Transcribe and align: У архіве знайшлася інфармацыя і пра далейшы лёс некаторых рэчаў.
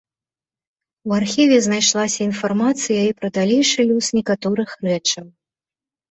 У 1.09 1.11
архіве 1.17 1.57
знайшлася 1.65 2.19
інфармацыя 2.29 3.01
і 3.09 3.11
пра 3.19 3.29
далейшы 3.35 3.85
лёс 3.91 4.05
некаторых 4.19 4.69
рэчаў. 4.89 5.25